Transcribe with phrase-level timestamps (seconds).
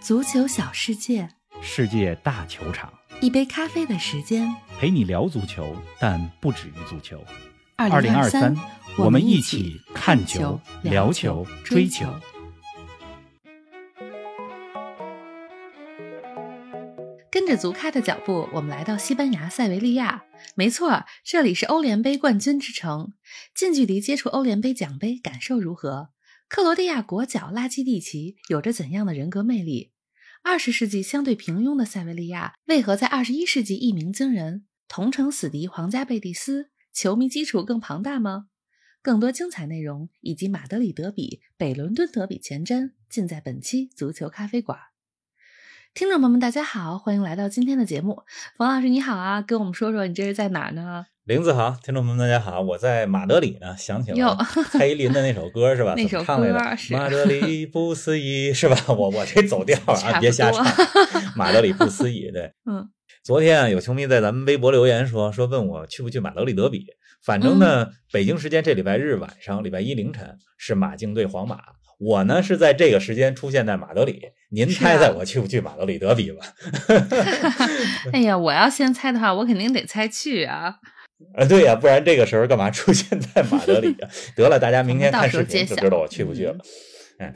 [0.00, 1.28] 足球小世界，
[1.60, 4.54] 世界大球场，一杯咖啡的时间。
[4.78, 7.22] 陪你聊足球，但不止于足球。
[7.76, 8.56] 二零二三，
[8.96, 12.06] 我们一起起看球、聊球、追球。
[17.30, 20.24] 跟着足咖的脚步，我们来到西班牙塞维利亚。
[20.54, 23.12] 没错，这里是欧联杯冠军之城。
[23.54, 26.10] 近距离接触欧联杯奖杯，感受如何？
[26.48, 29.92] 克罗地亚国脚拉基蒂奇有着怎样的人格魅力？
[30.42, 34.64] 二十世纪相对平庸的塞维利亚，为何在二十一世纪一鸣惊人？
[34.88, 38.46] 同城死敌皇家贝蒂斯，球迷基础更庞大吗？
[39.02, 44.78] 更多精彩内容以及马德里德比、北伦敦德比前瞻，尽在本期足球咖啡馆。
[45.92, 48.22] 听众朋友们，大家好，欢迎来到今天的节目。
[48.56, 51.08] 冯老师你好啊，跟我们说说你这是在哪儿呢？
[51.28, 54.38] 林子豪，听众朋友们大家好，我在马德里呢，想起了
[54.70, 55.92] 蔡依林的那首歌是吧？
[55.94, 56.96] 那首怎么唱来着？
[56.96, 58.74] 马德里不思议是吧？
[58.88, 60.74] 我我这走调啊， 别瞎多唱。
[61.36, 62.50] 马德里不思议，对。
[62.64, 62.88] 嗯，
[63.22, 66.86] 昨天啊，有球迷在咱们微博留言说说问我去不去马德里德比。
[67.22, 71.58] 反正呢，嗯北京时间这礼拜日晚上，礼拜一凌晨是马竞对皇马。
[71.98, 76.46] 我呢是在这个时间出现在马德里，您猜猜啊我去不去马德里德比吧？
[78.14, 80.76] 哎呀，我要先猜的话，我肯定得猜去啊。
[81.34, 84.08] 呃，对呀、不然这个时候干嘛出现在马德里啊？
[84.36, 86.56] 得了，大家明天看视频就知道我去不去了。
[87.18, 87.34] 哎，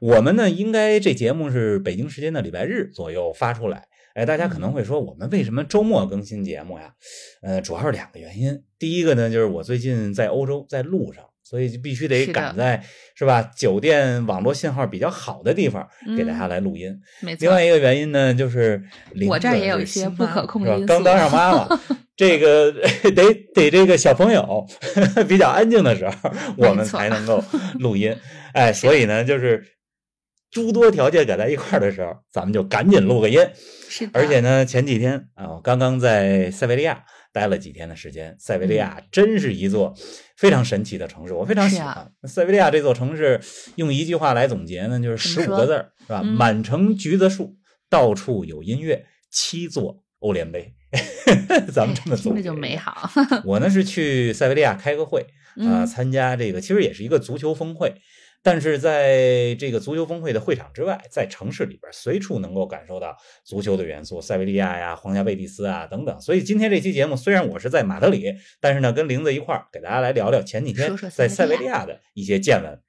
[0.00, 3.86] 我们呢，应该这节目是北京时间的礼拜日左右发出来。
[4.14, 6.92] 哎，大家可嗯能会说，我们为什么周末更新节目呀？
[7.40, 8.62] 呃，主要是两个原因。
[8.78, 16.94] 第一个呢，就是我最近在欧洲，在路上，所以就必须得赶在是吧酒店网络信号比较好的地方给大嗯家来录音。
[17.20, 21.80] 没错另，外一个原因呢，就是林我这儿也有一些不可控因素刚当上妈妈，
[22.22, 22.70] 这个
[23.10, 24.64] 得得这个小朋友
[25.28, 27.42] 比较安静的时候，我们才能够
[27.80, 28.16] 录音。
[28.52, 29.60] 哎，所以呢，就是
[30.48, 33.44] 诸多条件赶在一块儿的时候，咱们就赶紧录个音。
[33.88, 38.36] 是，而且呢，前几天啊，我刚刚在塞维利亚待了几天的时间。
[38.38, 39.92] 塞维利亚真是一座
[40.36, 42.12] 非常神奇的城市，我非常喜欢。
[42.22, 43.40] 塞维利亚这座城市，
[43.74, 46.20] 用一句话来总结呢，就是十五个字儿，是吧？
[46.22, 47.56] 嗯满城橘子树，
[47.90, 50.72] 到处有音乐，七座欧联杯。
[51.72, 52.42] 咱们这么哎 听着总结。
[52.42, 53.10] 就美好。
[53.44, 55.20] 我呢是去塞维利亚开个会
[55.56, 57.94] 啊、嗯参加这个其实也是一个足球峰会，
[58.42, 63.14] 但是在这个足球峰会的会场之外，在城市里边随处能够感受到
[63.44, 66.20] 足球的元素，塞维利亚呀、皇家贝蒂斯啊等等。
[66.20, 72.80] 所以今天这期节目虽然我是在马德里，但是呢跟玲子一块儿给大家来聊聊前几天说说在塞塞维利亚的一些见闻。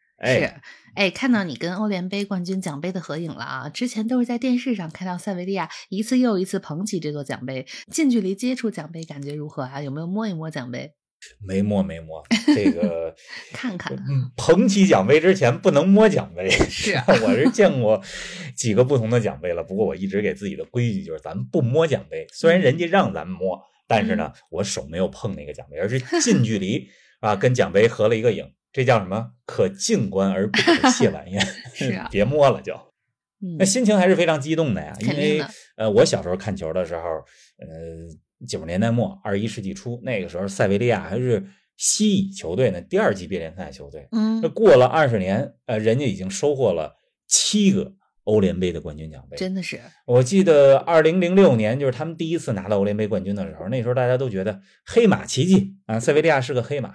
[0.95, 3.69] 哎，看到你跟欧联杯冠军奖杯的合影了啊！
[3.69, 9.81] 之前都是在电视上看到塞维利亚一次又一次捧起这座奖杯，近距离接触奖杯感觉如何啊？
[9.81, 10.91] 有没有摸一摸奖杯？
[11.39, 12.22] 没摸没摸，
[12.53, 13.16] 这个
[13.53, 16.50] 看看嗯，捧起奖杯之前不能摸奖杯。
[16.50, 18.01] 是啊 我是见过
[18.55, 26.90] 几个不同的奖杯了，不过我一直给自己的规矩就是咱们不摸奖杯，虽然人家让咱们摸，但是呢，我手没有碰那个奖杯，而是近距离
[27.22, 28.45] 啊跟奖杯合了一个影。
[28.73, 29.31] 这叫什么？
[29.45, 31.39] 可静观而不可亵玩焉。
[31.73, 32.73] 是啊 别摸了就。
[33.41, 35.44] 嗯那，心情还是非常激动的呀，因为
[35.75, 37.01] 呃，我小时候看球的时候，
[37.59, 41.45] 呃，九十年代末、二十一世纪初，那个时候塞维利亚还是
[41.75, 44.07] 西乙球队呢，第二级别联赛球队。
[44.11, 46.95] 嗯那，过了二十年，呃，人家已经收获了
[47.28, 49.35] 七个欧联杯的冠军奖杯。
[49.35, 56.94] 真的是，我记得二零零六年就是他们第一次拿到欧联杯冠军的时候，那时候大家都觉得黑马奇迹啊，塞维利亚是个黑马。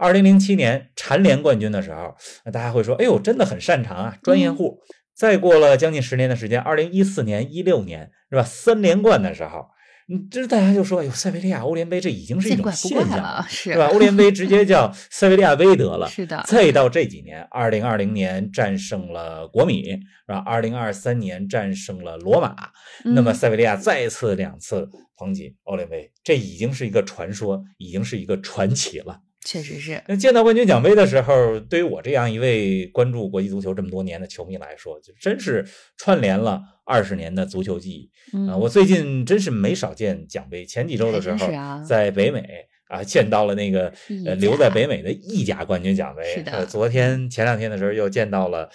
[0.00, 2.16] 二零零七年蝉联冠军的时候，
[2.50, 4.78] 大家会说：“哎呦，真的很擅长啊，专业户。
[5.14, 8.42] 再过了将近十年的时间，二零一四年、一六年是吧？
[8.42, 9.66] 三连冠的时候，
[10.08, 13.88] 嗯，这大家就说：“哎呦，塞维利亚欧联杯这已经是一种现象怪了，是是吧？
[13.92, 16.08] 欧联杯直接叫塞维利亚杯得了。
[16.08, 20.38] 是的，再到这几年，二零二零年战胜了国米，是吧？
[20.46, 22.56] 二零二三年战胜了罗马，
[23.04, 24.88] 那么嗯塞维利亚再次两次
[25.18, 29.20] 捧起欧联杯，这已经是一个传说，已经是一个传奇了。
[29.42, 38.10] 确实是，那见到冠军奖杯的时候，对于我这样一位关注国际足球这么多年的球迷来说，就真是串联了二十年的足球记忆。
[38.34, 40.66] 嗯，啊，我最近真是没少见奖杯。
[40.66, 41.48] 前几周的时候
[41.82, 42.46] 在北美
[42.88, 43.90] 啊见到了那个
[44.26, 46.22] 呃留在北美的意甲冠军奖杯。
[46.34, 48.68] 是的呃，昨天前两天的时候又见到了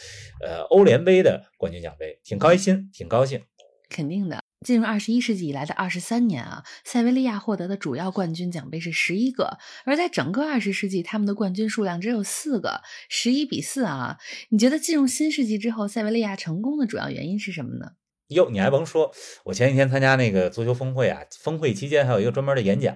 [0.43, 3.39] 呃欧联杯的冠军奖杯，挺开心，挺高兴。
[3.87, 4.44] 肯定的。
[4.65, 14.17] 进入二十一世纪以来的二十三年啊，塞维利亚获得的主要冠军奖杯是十一个，而在整个二十世纪，他们的冠军数量只有四个，十一比四啊。
[14.49, 17.91] 你觉得进入新世纪之后，塞维利亚成功的主要原因是什么呢？
[18.29, 19.11] 哟，你还甭说，
[19.43, 22.95] 我前几天参加那个足球峰会啊，峰会期间还有一个专门的演讲，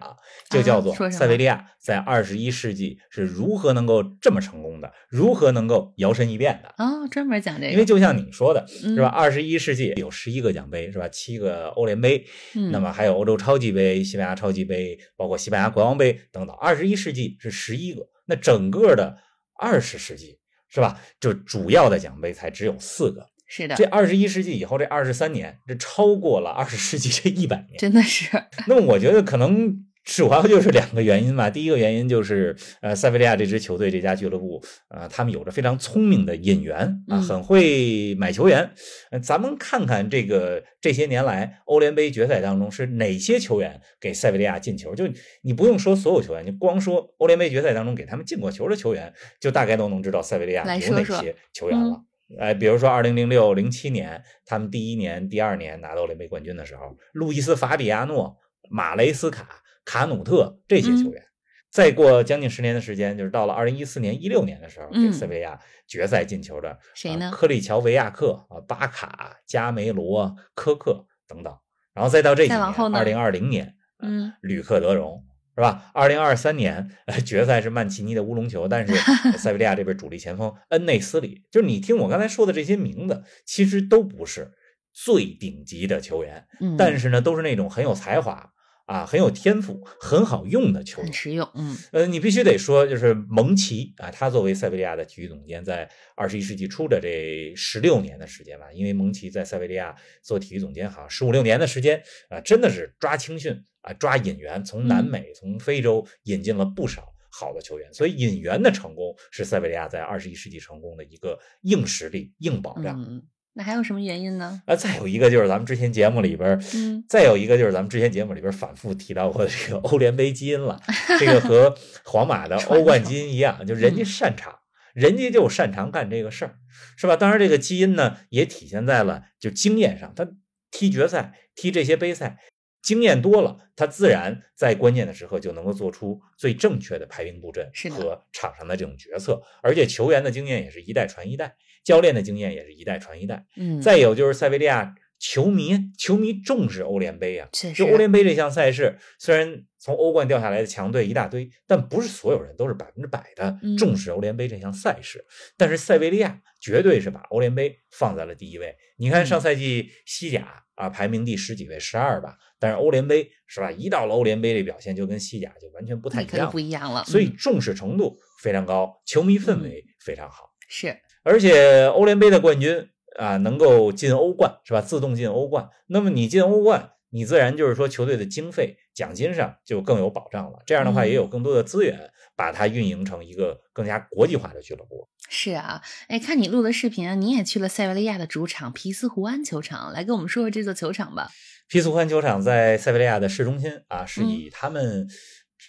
[0.50, 6.74] 就叫做塞维利亚在二十一世纪是如何能够这么成功的，如何能够摇身一变的。
[6.84, 9.08] 哦，专门讲这个，因为就像你说的，嗯是吧？
[9.08, 11.08] 二十一世纪有十一个奖杯，是吧？
[11.10, 12.26] 七个欧联杯，
[12.56, 16.56] 嗯那么还有欧洲超级杯、西班牙超级杯，包括西班牙国王杯等等。
[16.56, 19.18] 二十一世纪是十一个，那整个的
[19.60, 20.40] 二十世纪
[20.70, 21.00] 是吧？
[21.20, 23.29] 就主要的奖杯才只有四个。
[23.50, 27.80] 是的这，二十一世纪以后这二十三年，这超过了二十世纪这一百年。
[27.80, 28.30] 真的是，
[28.68, 31.50] 那么我觉得可能主要就是两个原因吧。
[31.50, 38.70] 第一个原因就是，呃，塞维利亚这支球队这家俱乐部，呃，他们有着非常聪明的引援啊，嗯很会买球员。
[39.10, 44.94] 呃，咱们看看这个这些年来欧联杯决赛当中是哪些球员给塞维利亚进球？
[44.94, 45.08] 就
[45.42, 52.04] 你不用说所有球员，你光说欧联杯决赛当中给他们进过球的球员，就大概都能知道塞维利亚有哪些球员了。
[52.38, 58.38] 哎，比如说二零零六、零七年，他们第一年、第二年拿到欧联杯冠军的时候，路易斯·法比亚诺、
[58.70, 61.24] 马雷斯卡、卡努特这些嗯球员。
[61.72, 71.56] 再过将近十年的时间，就是到了二零一四年、一六年的时候，给嗯塞维利亚决赛进球的谁呢啊科里乔维亚克啊、巴卡、加梅罗、科克等等。
[71.94, 72.62] 然后再到这几年，
[72.94, 75.24] 二零二零年，嗯，吕克德容
[75.60, 75.92] 是吧？
[75.94, 78.94] 二零二三年呃决赛是曼奇尼的乌龙球，但是
[79.26, 84.54] 呃 塞维利亚这边主力前锋恩内斯里，就是你听我刚才说的这些名字，其实都不是
[84.94, 88.54] 最顶级的球员，嗯，但是呢，都是那种很有才华
[88.90, 91.14] 啊、很有天赋、很好用的球员很。
[91.14, 113.00] 实用，嗯呃，你必须得说，就是蒙奇啊，他作为塞维利亚的体育总监，在二十一世纪初的这十六年的时间吧，因为蒙奇在塞维利亚做体育总监好像十五六年的时间啊，真的是抓青训啊，抓引援，从南嗯美、从非洲引进了不少好的球员，所以引援的成功是塞维利亚在二十一世纪成功的一个硬实力、硬保障。
[113.00, 113.22] 嗯，
[113.60, 114.62] 那还有什么原因呢？
[114.66, 120.80] 啊，再有一个就是咱们之前节目里边儿，嗯再有一个就是咱们之前节目里边反复提到过的这个欧联杯基因了，
[121.20, 121.76] 这个和
[122.06, 124.60] 皇马的欧冠基因一样，就人家擅长，
[124.94, 126.56] 人家就擅长干这个事儿，
[126.96, 127.18] 是吧？
[127.18, 130.26] 当然，这个基因呢也体现在了就经验上，他
[130.72, 132.38] 踢决赛、踢这些杯赛。
[132.82, 143.46] 经验多了，他自然在关键的时刻就能够做出最正确的排兵布阵是和场上的这种决策，而且球员的经验也是一代传一代，教练的经验也是一代传一代。
[143.58, 147.50] 嗯，再有就是塞维利亚球迷，球迷重视欧联杯啊。
[147.76, 155.26] 就欧联杯这项赛事，虽然从欧冠掉下来的强队一大堆，但不是所有人都是百分之百的嗯重视欧联杯这项赛事。
[155.58, 158.78] 但是塞维利亚绝对是把欧联杯放在了第一位。
[158.98, 162.38] 你看嗯上赛季西甲啊，排名第十几位，十二吧。
[162.60, 163.72] 但是欧联杯是吧？
[163.72, 170.52] 一到了欧联杯，这表现就跟西甲就完全不太一样不一样了，所以嗯重视程度非常高，球迷氛围非常好。
[170.68, 174.82] 是而且欧联杯的冠军啊，能够进欧冠是吧？
[174.82, 175.70] 自动进欧冠。
[175.88, 180.60] 那么你进欧冠，你自然就是说球队的经费、奖金上就更有保障了。
[180.66, 185.08] 这样的话，嗯也有更多的资源把它运营成一个更加国际化的俱乐部。
[185.28, 191.30] 是啊，哎，看你录的视频啊，你也去了塞维利亚的主场皮斯胡安球场，来跟我们说说这座球场吧。
[191.70, 195.08] 皮斯胡安球场在塞维利亚的市中心啊，是嗯以他们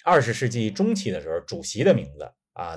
[0.02, 2.74] 二十世纪中期的时候主席的名字啊，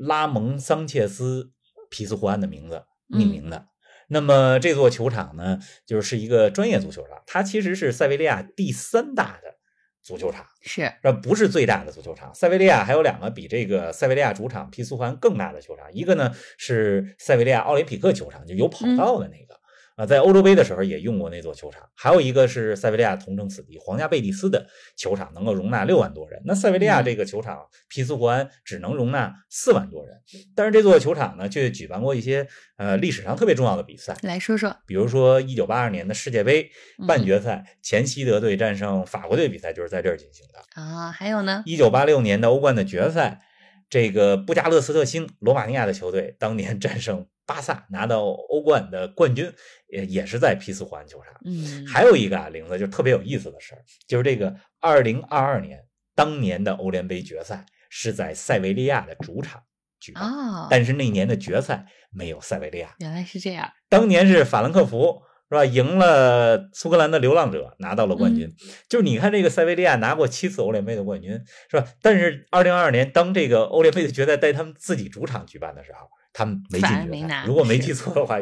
[0.00, 1.52] 拉蒙桑切斯
[1.88, 3.68] 皮斯胡安的名字命名的。
[4.08, 9.54] 那么这座球场呢，就是一个专业足球场，它其实是塞维利亚第三大的
[10.02, 12.34] 足球场，是，这不是最大的足球场。
[12.34, 19.55] 塞维利亚还有两个比这个塞维利亚主场皮斯胡安更大的球场，一个呢是塞维利亚奥林匹克球场，就有跑道的那个。
[19.96, 26.42] 啊，在欧洲杯的时候也用过那座球场，还有一个是塞维利亚同城死敌皇家贝蒂斯的球场，能够容纳六万多人。
[26.44, 30.20] 那塞维利亚这个球场皮斯湖安只能容纳四万多人，
[30.54, 40.82] 但是这座球场呢，却举办过一些呃历史上特别重要的比赛，来说说，比如说一九八二年的世界杯嗯半决赛，前西德队战胜法国队比赛就是在这儿进行的。
[40.82, 43.40] 啊，还有呢，一九八六年的欧冠的决赛，
[43.88, 49.52] 这个布加勒斯特星罗马尼亚的球队当年 战胜巴萨，拿到欧冠的冠军，
[49.88, 51.32] 也也是在皮斯湖安球场。
[51.44, 59.62] 嗯，还有一个啊，玲子就特别有意思的事儿，就是这个二零二二年当年的欧联杯决赛是在塞维利亚的主场
[60.00, 65.22] 举办，哦，但是那年的决赛没有塞维利亚，原来是这样，当年是法兰克福。
[65.48, 65.64] 是吧？
[65.64, 68.52] 赢了苏格兰的流浪者，拿到了冠军。
[68.88, 71.86] 就是你看，这个塞维利亚拿过七次欧联杯的冠军，是吧？
[72.02, 76.94] 但是二零二二年，当这个欧联杯的决赛在他们自己主场举办的时候，他们没进决赛。
[76.94, 78.38] 反而没拿如果没记错的话，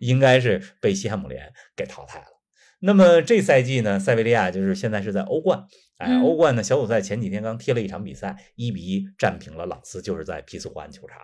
[0.00, 2.26] 应该是被西汉姆联给淘汰了。
[2.80, 5.64] 那么这赛季呢，塞维利亚就是现在是在欧冠，
[5.98, 11.18] 哎，嗯欧冠呢小组赛前几天刚踢了一场比赛，一比一战平了朗斯，就是在皮斯湖安球场。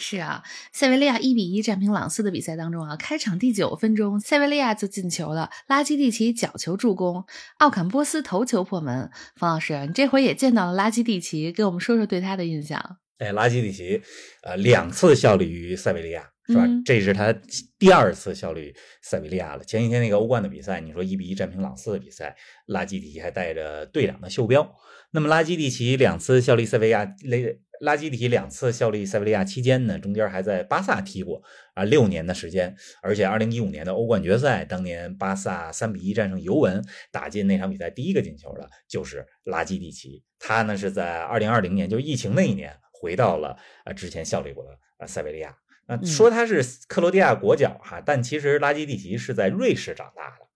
[0.00, 7.24] 是啊，塞维利亚一比一战平朗斯的比赛当中啊，开场第九分钟，塞维利亚就进球了，拉基蒂奇角球助攻，
[7.58, 9.10] 奥坎波斯头球破门。
[9.34, 12.98] 冯老师，你这回也见到了拉基蒂奇，给我们说说对他的印象。
[13.18, 14.00] 哎，拉基蒂奇，
[14.44, 16.64] 呃，两次效力于塞维利亚，是吧？
[16.64, 17.32] 嗯这是他
[17.78, 19.64] 第二次效力塞维利亚了。
[19.64, 22.34] 前几天那个欧冠的比赛，你说一比一战平朗斯的比赛，
[22.66, 24.74] 拉基蒂奇还带着队长的袖标。
[25.10, 31.42] 那么拉基蒂奇两次效力塞维亚，雷拉基蒂奇两次效力塞维利亚期间呢，中间还在巴萨踢过
[31.74, 32.74] 啊，六年的时间。
[33.02, 40.22] 而且二零一五年的欧冠决赛，当年巴萨三比一战胜尤文，打进那场比赛第一个进球的就是拉基蒂奇。
[40.38, 42.74] 他呢是在二零二零年，就是疫情那一年。
[43.00, 45.54] 回到了呃之前效力过的呃塞维利亚，
[45.88, 50.46] 那嗯说他是克罗地亚国脚哈，但其实拉基蒂奇是在瑞士长大的。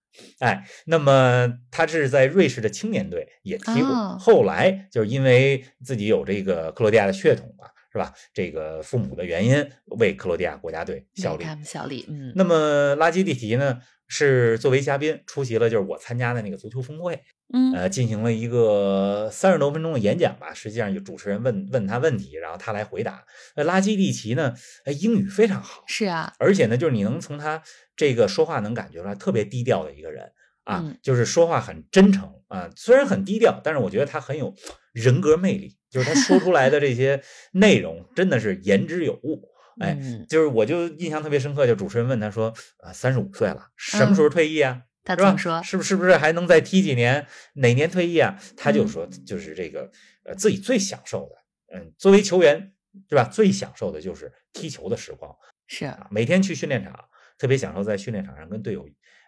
[0.40, 8.12] 哎，那么他是在瑞士的青年队也踢过，哦后来就是因为自己有这个克罗地亚的血统嘛，是吧？
[8.32, 11.44] 这个父母的原因，为克罗地亚国家队效力。
[11.44, 17.22] 他们效力，嗯，那么拉基蒂奇呢，是作为嘉宾出席了就是我参加的那个足球峰会，
[17.52, 20.54] 嗯呃，进行了一个三十多分钟的演讲吧。
[20.54, 23.24] 实际上，就主持人问问他问题，然后他来回答。
[23.56, 24.54] 那拉基蒂奇呢，
[24.86, 27.62] 哎，英语非常好，是啊，而且呢，就是你能从他
[27.94, 30.32] 这个说话能感觉出来，特别低调的一个人
[30.64, 32.70] 啊，嗯就是说话很真诚啊。
[32.74, 34.54] 虽然很低调，但是我觉得他很有
[34.92, 37.22] 人格魅力，就是他说出来的这些
[37.52, 39.48] 内容真的是言之有物。
[39.80, 42.52] 哎，嗯，就是我就印象特别深刻，就主持人问他说
[42.84, 45.36] ：“啊，三十五岁了，什么时候退役啊？”他怎么？
[45.38, 45.62] 说？
[45.62, 47.26] 是不是不是还能再踢几年？
[47.54, 48.38] 哪年退役啊？
[48.56, 49.90] 他就嗯说，就是这个
[50.24, 52.72] 呃，自己最享受的，嗯，作为球员，
[53.08, 53.24] 对吧？
[53.24, 55.34] 最享受的就是踢球的时光
[55.66, 56.94] 是啊，每天去训练场，
[57.38, 58.86] 特别享受在训练场上跟队友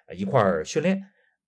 [0.09, 1.03] 呃一块儿训练。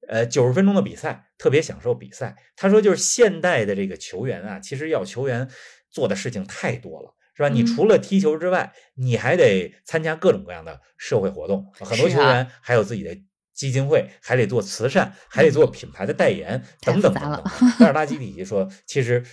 [0.09, 2.37] 呃，九十分钟的比赛，特别享受比赛。
[2.55, 5.49] 他说，就是现代的这个球员啊，其实要球员
[5.91, 7.49] 做的事情太多了，是吧？
[7.49, 11.67] 你嗯除了踢球之外，你还得参加各种各样的社会活动。
[11.75, 13.17] 很多球员还有自己的
[13.53, 17.45] 基金会，还得做慈善，还得做品牌的代言，嗯等等等等。
[17.81, 19.25] 但是拉基里奇说，其实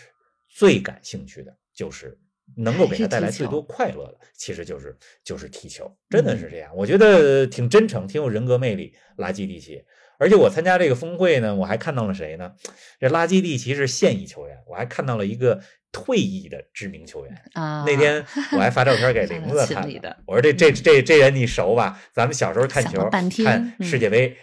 [0.47, 2.17] 最感兴趣的就是
[2.57, 6.71] 能够给他带来最多快乐的，其实就是就是踢球，真的是这样。
[6.75, 8.93] 我觉得挺真诚，挺有人格魅力。
[9.17, 9.79] 拉基蒂奇，
[10.23, 12.53] 而且我参加这个峰会呢，我还看到了谁呢？
[12.99, 15.61] 这拉基蒂奇是现役球员， 我还看到了一个
[15.91, 17.41] 退役的知名球员。
[17.53, 22.01] 啊，那天我还发照片给玲子看的 我说这这这这人你熟吧？
[22.13, 24.37] 咱们小时候看球看嗯世界杯，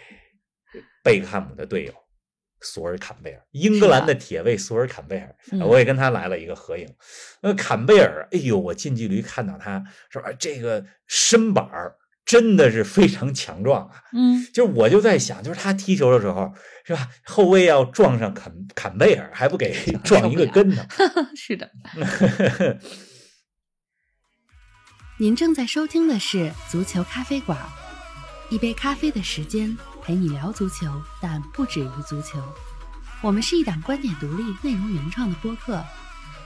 [1.03, 1.93] 贝克汉姆的队友
[2.61, 6.87] 索尔坎贝尔，英格兰的铁卫索尔坎贝尔，嗯我也跟他来了一个合影。
[7.41, 10.31] 那坎贝尔，哎呦，我近距离看到他，是吧？
[10.37, 11.95] 这个身板儿
[12.31, 14.03] 真的是非常强壮啊！
[14.13, 16.53] 嗯，就是我就在想，就是他踢球的时候，
[16.85, 17.09] 是吧？
[17.25, 20.81] 后卫要撞上坎坎贝尔，还不给撞一个跟头？
[21.35, 21.69] 是的。
[25.19, 27.59] 您正在收听的是足球咖啡馆，
[28.49, 30.87] 一杯咖啡的时间陪你聊足球，
[31.21, 32.41] 但不止于足球。
[33.21, 35.83] 我们是一档观点独立、内容原创的播客。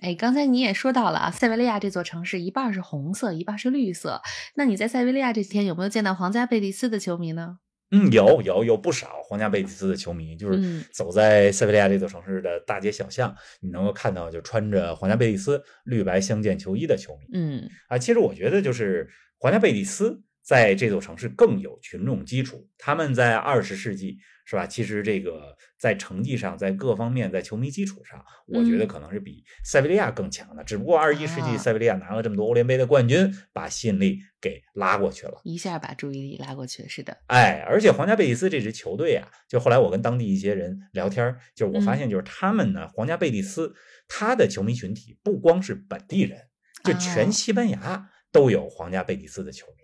[0.00, 4.22] 哎，刚才你也说到了啊，塞维利亚这座城市一半是红色，一半是绿色。
[4.54, 7.58] 那你在塞维利亚这几天有没有见到皇家贝蒂斯的球迷呢？
[7.90, 17.26] 嗯，有有有不少皇家贝蒂斯的球迷，就是嗯走在塞维利亚这座城市的大街小巷，你能够看到就穿着皇家贝蒂斯绿白相间球衣的球迷。
[17.32, 24.66] 嗯啊，其实我觉得就是皇家贝蒂斯在这座城市更有群众基础，他们在二十世纪是吧？
[24.66, 30.64] 其实这个在成绩上，在各方面，在球迷基础上，我觉得可能是比塞维利亚更强的。
[30.64, 35.38] 只不过二十一世纪啊塞维利亚拿了这么多欧联杯的冠军，把吸引力给拉过去了。
[35.44, 36.88] 一下把注意力拉过去了。
[36.88, 43.74] 是的，哎，而且皇家贝蒂斯这支球队啊，就后来我跟当地一些人聊天儿，就是我发嗯现，就是他们呢，皇家贝蒂斯
[44.08, 46.40] 他的球迷群体不光是本地人，
[46.84, 49.77] 就哦全西班牙都有皇家贝蒂斯的球迷。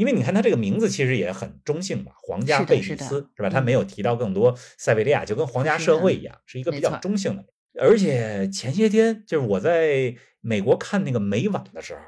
[0.00, 3.50] 因为你看他这个名字其实也很中性吧，皇家贝蒂斯是吧？
[3.50, 7.44] 嗯他没有提到更多塞维利亚，就跟皇家社会一样，是一个比较中性的。
[7.78, 12.00] 而且前些天就是我在美国看那个美网的时候，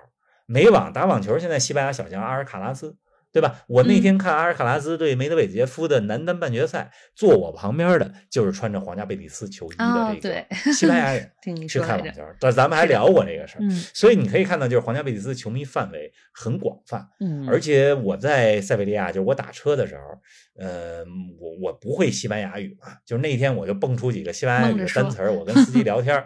[0.46, 2.96] 美网打网球，现在西班牙小将阿尔卡拉斯
[3.32, 3.64] 对吧？
[3.66, 13.60] 我那嗯天看阿尔卡拉斯对梅德韦杰夫的男单半决赛，坐我旁边的就是穿着皇家贝蒂斯球衣哦的这个西班牙人去看网球，但咱们还聊过这个事儿。
[13.62, 21.04] 嗯所以你可以看到，就是皇家贝蒂斯球迷范围很广泛，嗯，而且我在塞维利亚，就是我打车的时候，呃，
[21.40, 26.22] 我我不会西班牙语嘛，就是那天我就蹦出几个西班牙语的单词儿，我跟司机聊天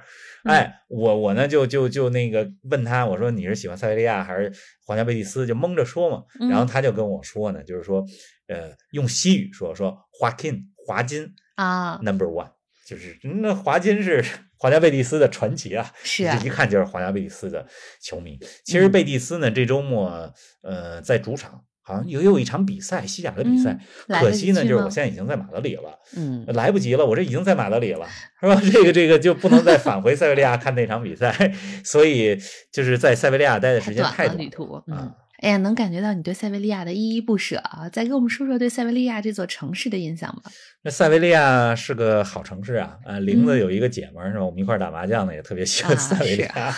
[0.46, 4.52] 哎，我我呢就就就那个问他，我说你是喜欢塞维利亚还是
[4.84, 5.46] 皇家贝蒂斯？
[5.46, 6.66] 就蒙着说嘛，然后嗯。
[6.66, 8.04] 他就跟我说呢，就是说，
[8.48, 12.50] 呃，用西语说说华金华金啊，number one，
[12.86, 14.24] 就是那华金是
[14.58, 16.38] 皇家贝蒂斯的传奇啊，是啊。
[16.40, 17.66] 这一看就是皇家贝蒂斯的
[18.00, 18.38] 球迷。
[18.64, 18.92] 其实嗯。
[18.92, 23.78] 贝蒂斯呢，这周末呃在主场好像又有一场比赛，西甲的比赛
[24.08, 28.04] 嗯，可惜呢，就是我现在已经在马德里了，嗯来不及了，我这已经在马德里了，
[28.40, 28.60] 是吧？
[28.72, 31.52] 这个这个就不能再返回塞维利亚看那场比赛，
[31.84, 32.36] 所以
[32.72, 35.14] 就是在塞维利亚待的时间太太短了旅途，嗯啊。。
[35.38, 37.88] 哎呀，能感觉到你对塞维利亚的依依不舍啊！
[37.92, 40.50] 再给我们说说对塞维利亚这座城市的印象吧。
[40.82, 44.44] 那塞维利亚是个好城市啊，啊，玲子嗯有一个姐们儿是吧？
[44.44, 46.72] 我们一块儿打麻将呢，也特别喜欢啊塞维利是亚。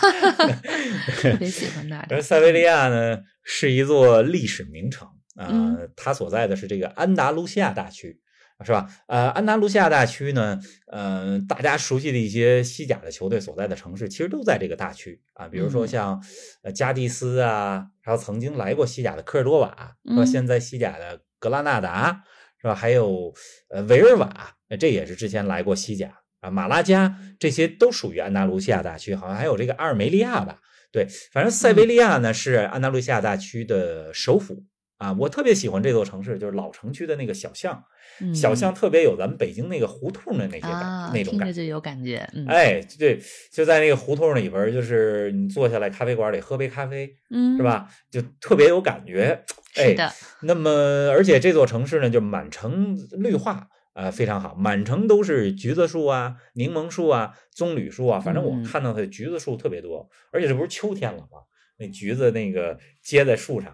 [1.16, 2.06] 特别喜欢那儿。
[2.10, 8.18] 而塞维利亚呢，是一座历史名城啊、嗯它所在的是这个安达卢西亚大区，
[8.64, 8.88] 是吧？
[9.06, 16.24] 呃，安达卢西亚大区呢，呃，大家熟悉的一些西甲的球队所在的城市，其实都在这个大区啊，比如说嗯像
[16.62, 19.68] 呃加的斯啊，还有曾经来过西甲的科尔多瓦，
[20.04, 20.22] 是吧？
[20.22, 22.24] 嗯现在西甲的格拉纳达，
[22.60, 22.74] 是吧？
[22.74, 23.32] 还有
[23.70, 30.60] 呃维尔瓦，呃这也是之前来过西甲啊，马拉加这些都属于安达卢西亚大区，好像还有这个阿尔梅利亚吧。
[30.90, 34.64] 对，反正塞维利亚呢是安达卢西亚大区的首府
[34.99, 37.85] 啊，我特别喜欢这座城市，就是老城区的那个小巷，
[38.21, 41.45] 嗯小巷特别有咱们北京那个胡同的那些感、啊，那种感觉。
[41.45, 42.28] 听着就有感觉。
[42.35, 43.21] 嗯，哎，对，
[43.52, 47.62] 就在那个胡同里边，就是你坐下来咖啡馆里喝杯咖啡，嗯，是？
[47.62, 47.88] 吧？
[48.11, 49.45] 就特别有感觉。
[49.76, 50.12] 哎是，的，
[50.43, 61.47] 那么，而且这座城市呢，就满城绿化，啊，非常好，满城都是橘子树啊、柠檬树啊、棕榈树啊，反正我嗯看到的橘子树特别多，而且这不是秋天了吗？
[61.78, 63.73] 那橘子那个结在树上，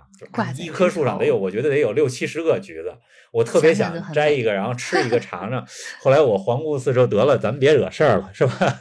[0.58, 2.94] 一棵树上得有，我觉得得有六七十个橘子，
[3.32, 5.66] 我特别想摘一个，然后吃一个 尝尝。
[6.00, 8.78] 后来我环顾四周，得了，咱们别惹事儿了，是吧？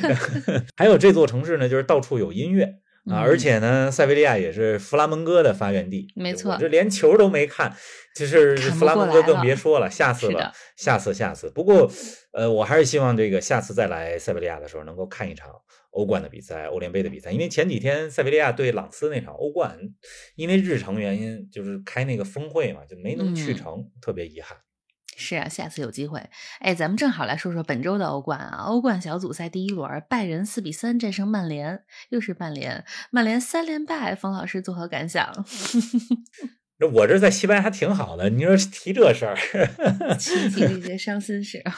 [0.76, 2.80] 还有这座城市呢，就是到处有音乐。
[3.06, 6.10] 啊，而嗯且呢，塞维利亚也是弗拉门戈的发源地。
[6.16, 7.76] 没错我这连球都没看，
[8.16, 11.50] 就是弗拉门戈更别说了，下次了，下次，下次。
[11.50, 11.90] 不过，
[12.32, 15.50] 呃，我还是希望这个下次再来塞维利亚的时候，能够看一场
[15.94, 19.78] 欧冠的比赛、欧联杯的比赛，因为前几天塞维利亚对朗斯那场欧冠，
[20.34, 24.58] 因为日程原因，就是开那个峰会嘛，就没能去嗯成，特别遗憾。
[25.16, 26.20] 是啊，下次有机会。
[26.58, 28.64] 哎，咱们正好来说说本周的欧冠啊。
[28.64, 35.32] 欧冠小组赛第一轮，拜仁四比三战胜曼联，又是曼联，曼联三连败，冯老师作何感想？
[36.76, 39.36] 这我这在西班牙还挺好的，你说提这事儿，
[40.18, 41.62] 提提这些伤心事。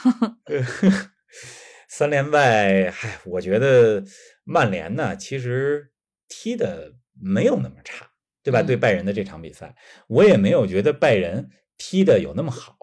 [1.87, 4.03] 三连败，嗨，我觉得
[4.43, 5.91] 曼联呢，其实
[6.27, 8.09] 踢的没有那么差，
[8.43, 8.61] 对吧？
[8.61, 9.75] 嗯对拜仁的这场比赛，
[10.07, 12.77] 我也没有觉得拜仁踢的有那么好。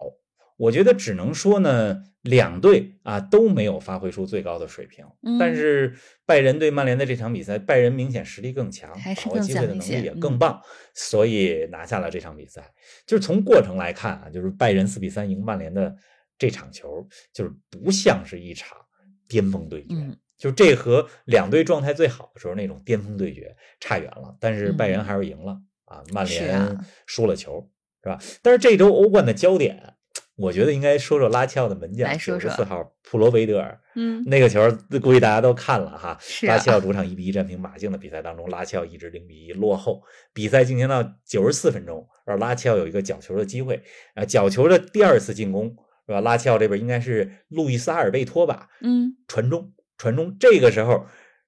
[0.57, 5.05] 我觉得只能说呢，两队啊都没有发挥出最高的水平。
[5.37, 10.61] 但嗯是拜仁对曼联的这场比赛，拜仁明显实力更强，把握机会的能力也嗯更棒，
[10.93, 12.73] 所以拿下了这场比赛。
[13.05, 15.93] 就是从过程来看啊，就是拜仁四比三赢曼联的
[16.37, 18.77] 这场球，就是不像是一场
[19.27, 19.95] 巅峰对决。
[19.95, 27.65] 嗯就这和两队状态最好的时候那种巅峰对决差远了，但是拜仁嗯还是赢了、啊，曼联啊输了球，
[28.03, 28.19] 是吧？
[28.41, 29.93] 但是这周欧冠的焦点，
[30.35, 34.69] 我觉得应该说说拉齐奥的门将九十四号普罗维德尔嗯，那个球，
[35.01, 36.19] 估计大家都看了哈。
[36.41, 43.81] 拉齐奥主场一比一战平马竞的比赛当中，拉齐奥一直零比一落后，比赛进行到九十四分钟，而拉齐奥有一个角球的机会，
[44.15, 45.73] 啊，角球的第二次进攻
[46.05, 46.21] 是吧？
[46.21, 51.05] 拉齐奥这边应该是路易斯阿尔贝托吧，嗯，传中，传中，这个时候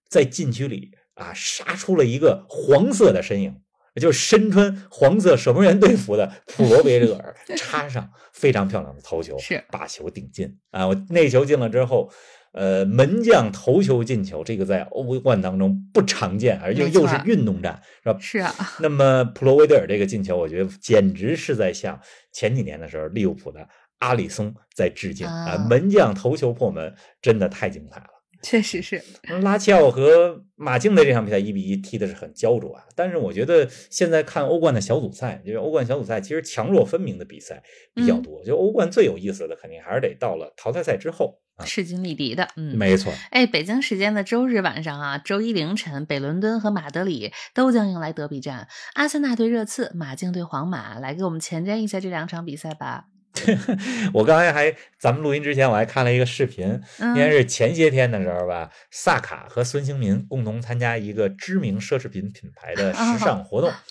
[0.09, 3.55] 在禁区里啊，杀出了一个黄色的身影，
[4.01, 10.87] 就是身穿黄色守门员队服的普罗维德尔 插上非常漂亮的头球，是把球顶进啊！
[10.87, 12.11] 我那球进了之后。
[12.53, 18.17] 呃，门将头球进球，这个在欧冠当中不常见，而且又是运动战，是吧？
[18.19, 21.99] 是啊，那么普罗维德尔这个进球，我觉得简直是在向
[22.31, 23.67] 前几年的时候利物浦的
[23.99, 28.07] 阿里松在致敬啊、啊门将头球破门，真的太精彩了。
[28.43, 29.01] 确实是。
[29.41, 37.63] 拉齐奥和马竞的这场比赛一比一踢的是很焦灼啊，但是我觉得现在看欧冠的小组赛，就是欧冠小组赛其实强弱分明的比赛
[37.95, 38.43] 比较多。
[38.43, 41.39] 就欧冠最有意思的，肯定还是得到了淘汰赛之后。
[41.65, 43.11] 势均力敌的，嗯，没错。
[43.31, 53.05] 哎，北京时间的周日晚上啊，周一凌晨，北伦敦和马德里都将迎来德比战，阿森纳对热刺，马竞对皇马，来给我们前瞻一下这两场比赛吧。
[54.13, 63.71] 我刚才还，咱们录音之前我还看了一个视频，应该是前些天的时候吧，萨卡和孙兴民共同参加一个知名奢侈品品牌的时尚活动。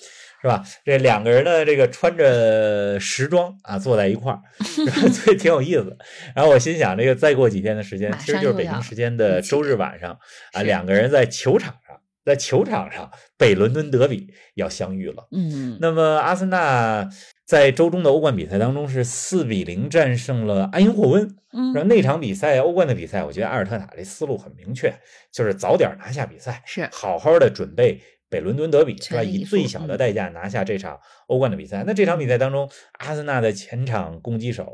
[0.43, 0.63] 是吧？
[0.85, 4.39] 这两个人呢，这个穿着时装啊，坐在一块儿，
[5.11, 5.97] 所以挺有意思。
[6.37, 10.17] 然后我心想，这个再过几天的时间，其实就是北京时间的周日晚上
[10.53, 13.09] 啊，两个人在球场上，在球场上
[13.39, 15.29] 北伦敦德比要相遇了。
[15.31, 17.09] 嗯，那么阿森纳
[17.47, 21.37] 在周中的欧冠比赛当中是四比零战胜了埃因霍温。
[21.53, 24.93] 嗯，那场比赛欧冠的比赛，我觉得阿尔特塔这思路很明确，
[25.33, 28.03] 就是早点拿下比赛，是好好的准备。
[28.29, 29.23] 北伦敦德比是吧？
[29.23, 31.85] 以最小的代价拿下这场欧冠的比赛。
[31.87, 34.69] 那这场比赛当中，阿森纳的前场攻击手，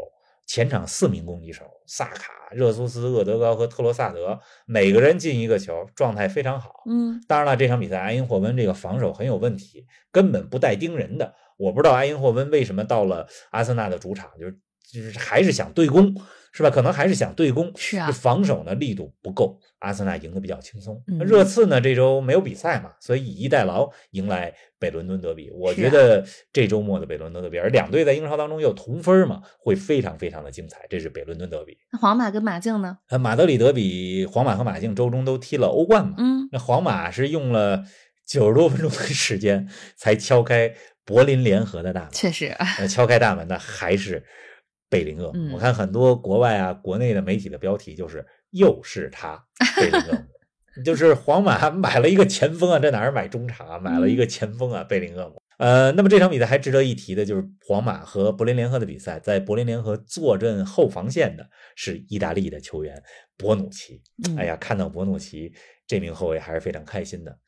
[0.53, 6.83] 前场四名攻击手，萨卡、热苏斯、厄德高和特罗萨德，每个人进一个球，状态非常好。
[6.87, 11.35] 嗯，当然了，这场比赛埃因霍温这个防守很有问题，根本不带盯人的。
[11.57, 14.59] 我不知道埃因霍温为什么到了阿森纳的主场，就是
[14.93, 16.15] 就是还是想对攻。
[16.55, 16.69] 是吧？
[16.69, 21.03] 可能还是想对攻，是啊，防守呢力度不够，阿森纳赢得比较轻松。
[21.19, 25.51] 热刺呢这周没有比赛嘛，所以以逸待劳迎来北伦敦德比。
[25.51, 30.81] 我觉得这周末的北伦敦德比，而两队在英超当中又同分嘛，会非常非常的精彩。
[30.91, 31.75] 这是北伦敦德比。
[31.91, 32.99] 那皇马跟马竞呢？
[33.09, 36.17] 呃，马德里德比，皇马和马竞周中都踢了欧冠嘛。
[36.19, 37.83] 嗯，那皇马是用了
[38.27, 40.75] 九十多分钟的时间才敲开
[41.07, 42.11] 柏林联合的大门。
[42.13, 42.55] 确实，
[42.91, 44.23] 敲开大门的还是。
[44.93, 49.43] 贝林厄姆，我看很多国外啊、国内的媒体的标题就是又是他
[49.75, 50.27] 贝林厄姆，
[50.85, 53.79] 就是皇马买了一个前锋啊，在哪儿买中场啊？
[53.79, 55.41] 买了一个前锋啊，贝林厄姆。
[55.57, 63.03] 呃，那么这场比赛还值得一提的就是皇马和柏林联合的比赛，在柏林联合坐镇后防线的是意大利的球员
[63.39, 64.03] 博努奇。
[64.37, 65.55] 哎呀，看到博努奇
[65.87, 67.39] 这名后卫还是非常开心的。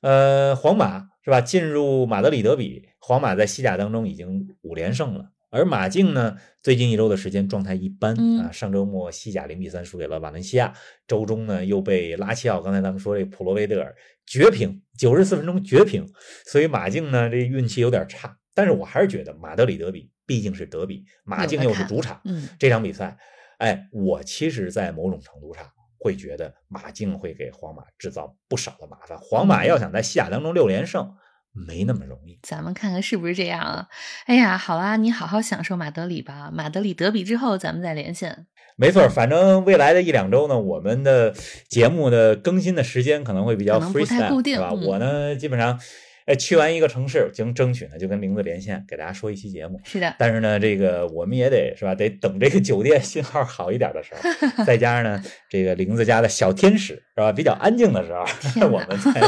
[0.00, 1.42] 呃，皇马是吧？
[1.42, 5.26] 进入马德里德比，皇马在西甲当中已经五连胜了。
[5.54, 8.50] 而马竞呢，最近一周的时间状态一般啊。
[8.50, 10.74] 上周末西甲零比三输给了瓦伦西亚，
[11.06, 13.94] 周中呢又被拉齐奥，刚才咱们说这普罗维德尔
[14.26, 16.04] 绝平，九十四分钟绝平。
[16.44, 22.20] 所以马竞呢这运气有点差，但是我还是觉得马德里德比毕竟是德比，马竞又是主场，
[22.58, 23.16] 这场比赛，
[23.58, 25.64] 哎，我其实，在某种程度上
[26.00, 29.16] 会觉得马竞会给皇马制造不少的麻烦。
[29.20, 31.14] 皇马要想在西甲当中六连胜。
[31.54, 33.88] 没那么容易，咱们看看是不是这样啊？
[34.26, 36.50] 哎呀，好啊，你好好享受马德里吧。
[36.52, 38.46] 马德里德比之后，咱们再连线。
[38.76, 41.32] 没错，反正未来的一两周呢，我们的
[41.68, 44.72] 节目的更新的时间可能会比较 freestyle，是吧？
[44.72, 45.78] 我呢，基本上。
[46.26, 49.78] 哎，去完一个城市，经争取呢，就跟玲子连线，给大家说一期节目。
[49.84, 54.14] 是的，但是呢，这个我们也得是吧，得等这个酒店信号好一点的时
[54.56, 58.24] 候， 再加上呢，这个玲子家的小天使是吧，比较安静的时候，
[58.68, 59.20] 我们再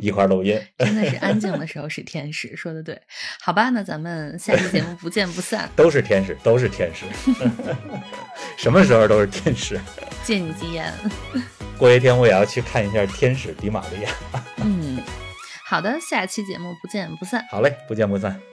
[0.00, 0.58] 一块录音。
[0.78, 2.98] 真的是安静的时候是天使，说的对。
[3.42, 5.68] 好吧，那咱们下期节目不见不散。
[5.76, 7.04] 都是天使，都是天使，
[8.56, 9.78] 什么时候都是天使。
[10.24, 10.90] 借你吉言。
[11.76, 14.10] 过些天我也要去看一下天使迪玛利亚。
[14.64, 14.98] 嗯。
[15.70, 17.46] 好的，下期节目不见不散。
[17.48, 18.49] 好嘞，不见不散。